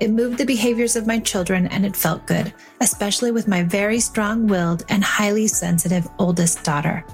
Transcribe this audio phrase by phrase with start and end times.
[0.00, 3.98] It moved the behaviors of my children and it felt good, especially with my very
[3.98, 7.04] strong willed and highly sensitive oldest daughter.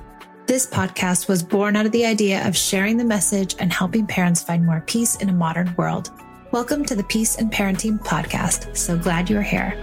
[0.47, 4.43] This podcast was born out of the idea of sharing the message and helping parents
[4.43, 6.11] find more peace in a modern world.
[6.51, 8.77] Welcome to the Peace and Parenting Podcast.
[8.77, 9.81] So glad you're here.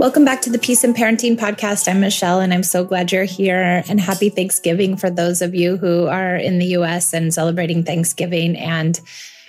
[0.00, 1.86] Welcome back to the Peace and Parenting Podcast.
[1.86, 3.84] I'm Michelle, and I'm so glad you're here.
[3.86, 8.56] And happy Thanksgiving for those of you who are in the US and celebrating Thanksgiving.
[8.56, 8.98] And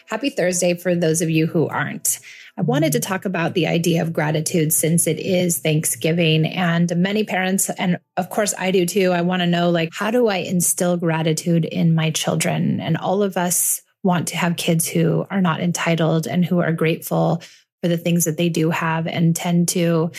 [0.08, 2.20] happy Thursday for those of you who aren't.
[2.58, 7.24] I wanted to talk about the idea of gratitude since it is Thanksgiving and many
[7.24, 9.14] parents and of course I do too.
[9.14, 12.82] I want to know like how do I instill gratitude in my children?
[12.82, 16.74] And all of us want to have kids who are not entitled and who are
[16.74, 17.42] grateful
[17.82, 20.12] for the things that they do have and tend to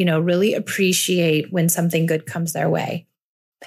[0.00, 3.06] you know, really appreciate when something good comes their way.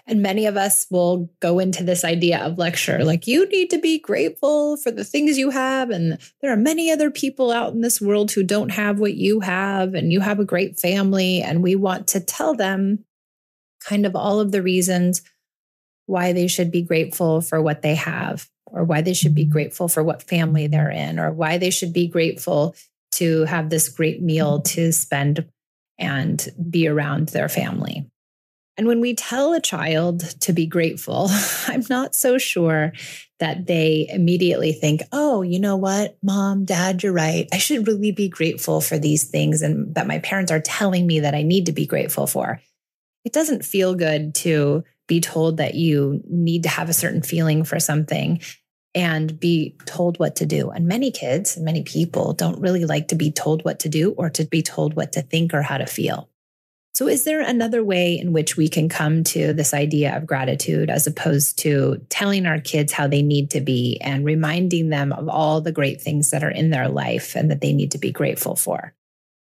[0.07, 3.77] And many of us will go into this idea of lecture like, you need to
[3.77, 5.91] be grateful for the things you have.
[5.91, 9.41] And there are many other people out in this world who don't have what you
[9.41, 11.44] have, and you have a great family.
[11.44, 13.05] And we want to tell them
[13.88, 15.21] kind of all of the reasons
[16.07, 19.88] why they should be grateful for what they have, or why they should be grateful
[19.88, 22.73] for what family they're in, or why they should be grateful
[23.11, 25.47] to have this great meal to spend
[25.97, 28.09] and be around their family.
[28.75, 31.29] And when we tell a child to be grateful,
[31.67, 32.93] I'm not so sure
[33.39, 37.47] that they immediately think, oh, you know what, mom, dad, you're right.
[37.53, 41.19] I should really be grateful for these things and that my parents are telling me
[41.19, 42.61] that I need to be grateful for.
[43.25, 47.63] It doesn't feel good to be told that you need to have a certain feeling
[47.63, 48.41] for something
[48.95, 50.69] and be told what to do.
[50.69, 54.11] And many kids, and many people don't really like to be told what to do
[54.11, 56.29] or to be told what to think or how to feel.
[56.95, 60.91] So, is there another way in which we can come to this idea of gratitude
[60.91, 65.27] as opposed to telling our kids how they need to be and reminding them of
[65.27, 68.11] all the great things that are in their life and that they need to be
[68.11, 68.93] grateful for?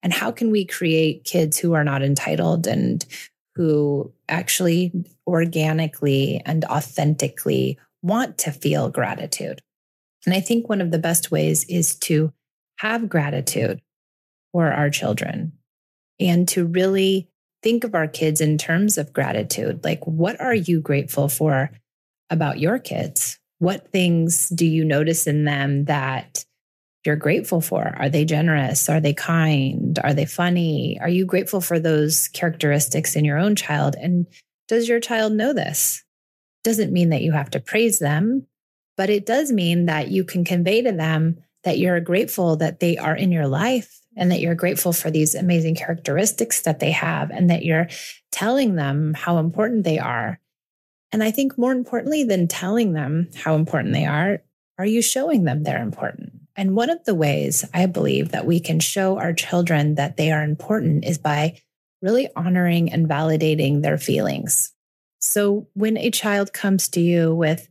[0.05, 3.05] And how can we create kids who are not entitled and
[3.57, 4.93] who actually
[5.27, 9.63] organically and authentically want to feel gratitude.
[10.27, 12.33] And I think one of the best ways is to
[12.77, 13.81] have gratitude
[14.53, 15.53] for our children
[16.21, 17.29] and to really
[17.63, 19.83] think of our kids in terms of gratitude.
[19.85, 21.71] Like, what are you grateful for
[22.29, 23.39] about your kids?
[23.59, 26.45] What things do you notice in them that
[27.07, 27.97] you're grateful for?
[27.99, 28.89] Are they generous?
[28.91, 29.99] Are they kind?
[30.05, 30.99] Are they funny?
[31.01, 33.97] Are you grateful for those characteristics in your own child?
[33.99, 34.27] And
[34.69, 36.04] does your child know this?
[36.65, 38.47] Doesn't mean that you have to praise them,
[38.97, 42.97] but it does mean that you can convey to them that you're grateful that they
[42.97, 47.31] are in your life and that you're grateful for these amazing characteristics that they have
[47.31, 47.89] and that you're
[48.31, 50.39] telling them how important they are.
[51.11, 54.43] And I think more importantly than telling them how important they are,
[54.79, 56.33] are you showing them they're important?
[56.57, 60.31] And one of the ways I believe that we can show our children that they
[60.31, 61.61] are important is by
[62.03, 64.73] really honoring and validating their feelings.
[65.25, 67.69] So when a child comes to you with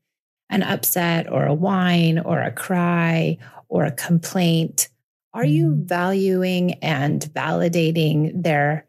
[0.50, 3.38] an upset or a whine or a cry
[3.70, 4.90] or a complaint,
[5.34, 5.86] are you mm-hmm.
[5.86, 8.88] valuing and validating their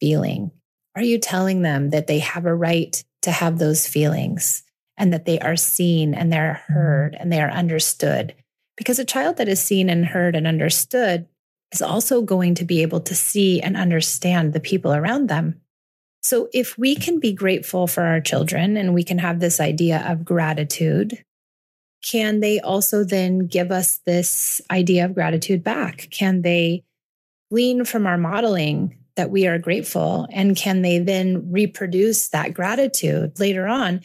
[0.00, 0.50] feeling?
[0.96, 4.64] Are you telling them that they have a right to have those feelings
[4.96, 8.34] and that they are seen and they're heard and they are understood?
[8.76, 11.26] Because a child that is seen and heard and understood
[11.72, 15.60] is also going to be able to see and understand the people around them.
[16.22, 20.04] So if we can be grateful for our children and we can have this idea
[20.06, 21.24] of gratitude,
[22.04, 26.08] can they also then give us this idea of gratitude back?
[26.10, 26.84] Can they
[27.50, 30.26] glean from our modeling that we are grateful?
[30.30, 34.00] And can they then reproduce that gratitude later on?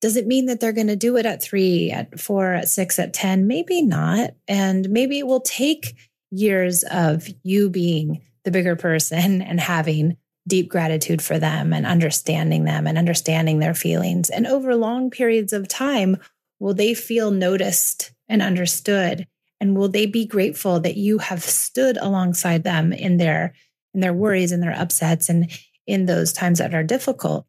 [0.00, 2.98] Does it mean that they're going to do it at three, at four, at six,
[2.98, 3.46] at 10?
[3.46, 4.34] Maybe not.
[4.48, 5.94] And maybe it will take
[6.30, 10.16] years of you being the bigger person and having
[10.46, 14.28] deep gratitude for them and understanding them and understanding their feelings.
[14.28, 16.16] And over long periods of time,
[16.58, 19.26] will they feel noticed and understood?
[19.60, 23.54] And will they be grateful that you have stood alongside them in their
[23.94, 25.50] in their worries and their upsets and
[25.86, 27.46] in those times that are difficult?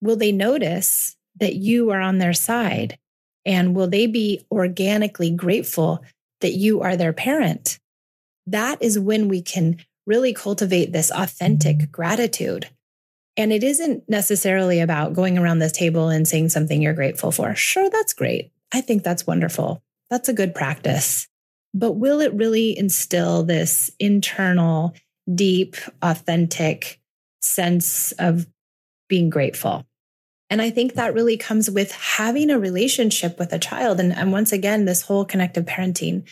[0.00, 2.98] Will they notice that you are on their side?
[3.44, 6.02] And will they be organically grateful
[6.40, 7.78] that you are their parent?
[8.46, 12.68] That is when we can really cultivate this authentic gratitude.
[13.36, 17.54] And it isn't necessarily about going around this table and saying something you're grateful for.
[17.54, 18.52] Sure, that's great.
[18.72, 19.82] I think that's wonderful.
[20.10, 21.28] That's a good practice.
[21.72, 24.94] But will it really instill this internal,
[25.32, 27.00] deep, authentic
[27.40, 28.46] sense of
[29.08, 29.84] being grateful?
[30.50, 33.98] And I think that really comes with having a relationship with a child.
[33.98, 36.28] And, and once again, this whole connective parenting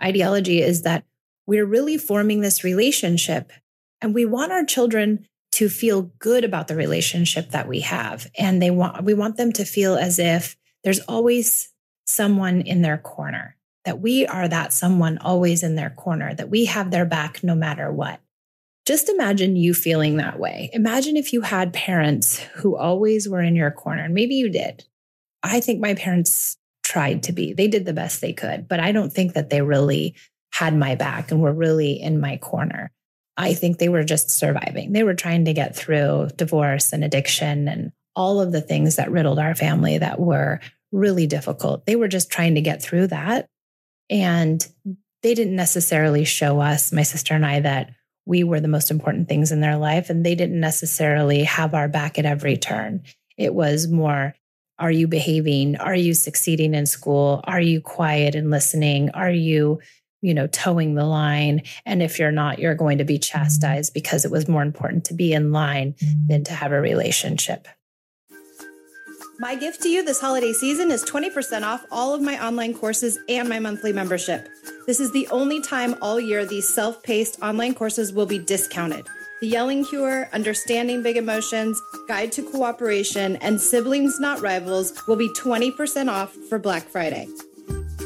[0.00, 1.04] ideology is that
[1.46, 3.52] we're really forming this relationship
[4.00, 8.60] and we want our children to feel good about the relationship that we have and
[8.60, 11.72] they want we want them to feel as if there's always
[12.06, 16.64] someone in their corner that we are that someone always in their corner that we
[16.64, 18.20] have their back no matter what.
[18.86, 20.70] Just imagine you feeling that way.
[20.72, 24.84] Imagine if you had parents who always were in your corner and maybe you did.
[25.42, 27.52] I think my parents tried to be.
[27.52, 30.14] They did the best they could but i don't think that they really
[30.54, 32.92] had my back and were really in my corner.
[33.36, 34.92] I think they were just surviving.
[34.92, 39.10] They were trying to get through divorce and addiction and all of the things that
[39.10, 40.60] riddled our family that were
[40.92, 41.84] really difficult.
[41.86, 43.48] They were just trying to get through that.
[44.08, 44.64] And
[45.24, 47.90] they didn't necessarily show us, my sister and I, that
[48.24, 50.08] we were the most important things in their life.
[50.08, 53.02] And they didn't necessarily have our back at every turn.
[53.36, 54.36] It was more,
[54.78, 55.76] are you behaving?
[55.78, 57.40] Are you succeeding in school?
[57.42, 59.10] Are you quiet and listening?
[59.10, 59.80] Are you
[60.24, 61.62] you know, toeing the line.
[61.84, 63.38] And if you're not, you're going to be mm-hmm.
[63.38, 65.94] chastised because it was more important to be in line
[66.26, 67.68] than to have a relationship.
[69.38, 73.18] My gift to you this holiday season is 20% off all of my online courses
[73.28, 74.48] and my monthly membership.
[74.86, 79.06] This is the only time all year these self paced online courses will be discounted.
[79.40, 81.78] The Yelling Cure, Understanding Big Emotions,
[82.08, 87.28] Guide to Cooperation, and Siblings Not Rivals will be 20% off for Black Friday.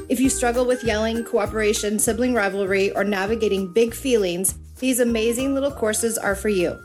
[0.08, 5.70] If you struggle with yelling, cooperation, sibling rivalry, or navigating big feelings, these amazing little
[5.70, 6.78] courses are for you.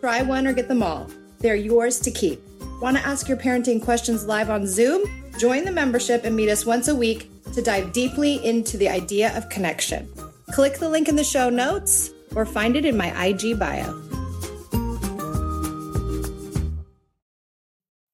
[0.00, 1.10] Try one or get them all.
[1.38, 2.38] They're yours to keep.
[2.82, 5.02] Want to ask your parenting questions live on Zoom?
[5.38, 9.34] Join the membership and meet us once a week to dive deeply into the idea
[9.38, 10.06] of connection.
[10.52, 14.02] Click the link in the show notes or find it in my IG bio.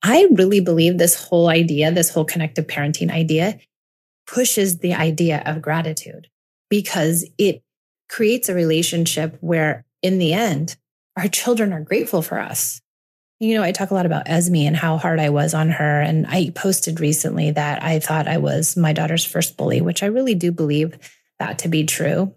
[0.04, 3.58] I really believe this whole idea, this whole connective parenting idea,
[4.32, 6.28] pushes the idea of gratitude
[6.70, 7.62] because it
[8.08, 10.76] creates a relationship where, in the end,
[11.18, 12.80] our children are grateful for us.
[13.40, 16.00] You know, I talk a lot about Esme and how hard I was on her.
[16.00, 20.06] And I posted recently that I thought I was my daughter's first bully, which I
[20.06, 20.96] really do believe
[21.38, 22.34] that to be true.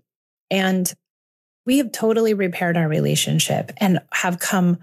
[0.51, 0.91] And
[1.65, 4.79] we have totally repaired our relationship and have come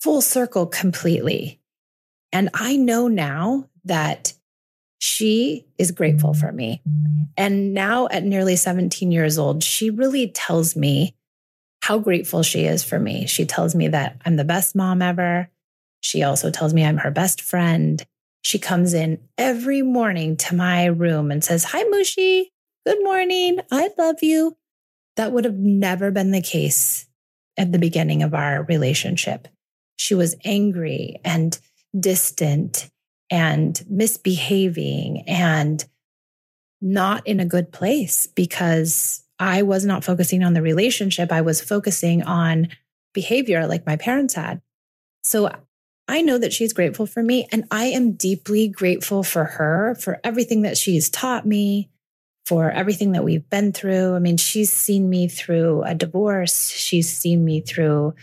[0.00, 1.60] full circle completely.
[2.32, 4.32] And I know now that
[5.02, 6.80] she is grateful for me.
[7.36, 11.16] And now at nearly 17 years old, she really tells me
[11.82, 13.26] how grateful she is for me.
[13.26, 15.50] She tells me that I'm the best mom ever.
[16.02, 18.00] She also tells me I'm her best friend.
[18.42, 22.44] She comes in every morning to my room and says, Hi, Mushi.
[22.86, 23.58] Good morning.
[23.72, 24.56] I love you.
[25.16, 27.08] That would have never been the case
[27.56, 29.48] at the beginning of our relationship.
[29.96, 31.58] She was angry and
[31.98, 32.88] distant
[33.32, 35.82] and misbehaving and
[36.82, 41.32] not in a good place because I was not focusing on the relationship.
[41.32, 42.68] I was focusing on
[43.14, 44.60] behavior like my parents had.
[45.24, 45.50] So
[46.06, 50.20] I know that she's grateful for me and I am deeply grateful for her for
[50.22, 51.88] everything that she's taught me,
[52.44, 54.14] for everything that we've been through.
[54.14, 56.68] I mean, she's seen me through a divorce.
[56.68, 58.14] She's seen me through,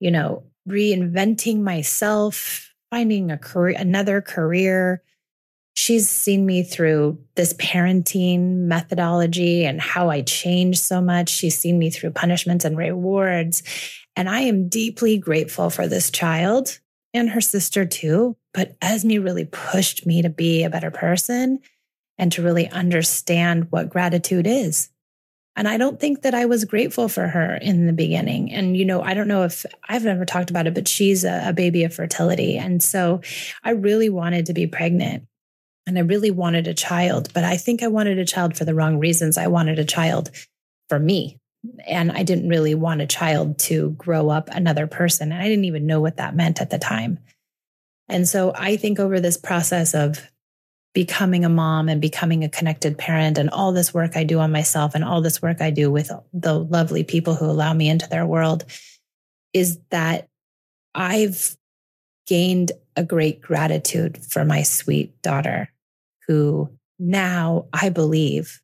[0.00, 5.02] you know, reinventing myself, finding a career, another career,
[5.74, 11.28] she's seen me through this parenting methodology and how I changed so much.
[11.28, 13.62] She's seen me through punishments and rewards.
[14.16, 16.78] And I am deeply grateful for this child
[17.14, 18.36] and her sister too.
[18.52, 21.60] But Esme really pushed me to be a better person
[22.18, 24.90] and to really understand what gratitude is.
[25.56, 28.52] And I don't think that I was grateful for her in the beginning.
[28.52, 31.48] And, you know, I don't know if I've never talked about it, but she's a,
[31.48, 32.56] a baby of fertility.
[32.56, 33.20] And so
[33.64, 35.26] I really wanted to be pregnant
[35.86, 38.74] and I really wanted a child, but I think I wanted a child for the
[38.74, 39.36] wrong reasons.
[39.36, 40.30] I wanted a child
[40.88, 41.38] for me.
[41.86, 45.30] And I didn't really want a child to grow up another person.
[45.30, 47.18] And I didn't even know what that meant at the time.
[48.08, 50.26] And so I think over this process of
[50.92, 54.50] becoming a mom and becoming a connected parent and all this work I do on
[54.50, 58.08] myself and all this work I do with the lovely people who allow me into
[58.08, 58.64] their world
[59.52, 60.28] is that
[60.94, 61.56] I've
[62.26, 65.68] gained a great gratitude for my sweet daughter,
[66.26, 68.60] who now I believe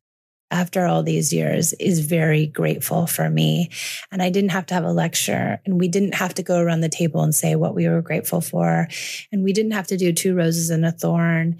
[0.49, 3.69] after all these years is very grateful for me.
[4.11, 6.81] And I didn't have to have a lecture and we didn't have to go around
[6.81, 8.87] the table and say what we were grateful for.
[9.31, 11.57] And we didn't have to do two roses and a thorn.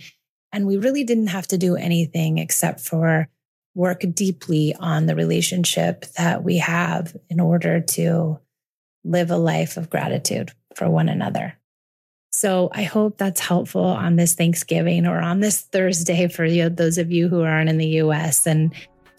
[0.51, 3.27] And we really didn't have to do anything except for
[3.75, 8.39] work deeply on the relationship that we have in order to
[9.03, 11.55] live a life of gratitude for one another.
[12.31, 16.97] So I hope that's helpful on this Thanksgiving or on this Thursday for you, those
[16.97, 18.45] of you who aren't in the US.
[18.45, 18.73] And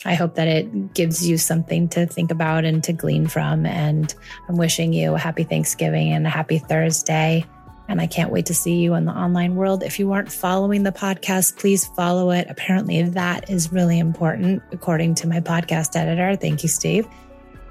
[0.05, 3.67] I hope that it gives you something to think about and to glean from.
[3.67, 4.15] And
[4.49, 7.45] I'm wishing you a happy Thanksgiving and a happy Thursday.
[7.89, 9.83] And I can't wait to see you in the online world.
[9.83, 12.47] If you aren't following the podcast, please follow it.
[12.51, 16.37] Apparently, that is really important, according to my podcast editor.
[16.37, 17.09] Thank you, Steve.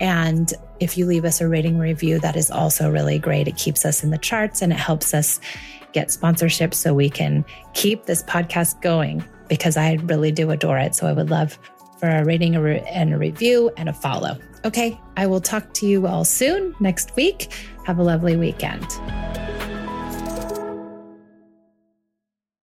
[0.02, 3.48] And if you leave us a rating review, that is also really great.
[3.48, 5.40] It keeps us in the charts and it helps us
[5.94, 10.96] get sponsorship so we can keep this podcast going because I really do adore it.
[10.96, 11.58] So I would love
[12.00, 14.38] for a rating and a review and a follow.
[14.66, 17.54] Okay, I will talk to you all soon next week.
[17.86, 18.86] Have a lovely weekend.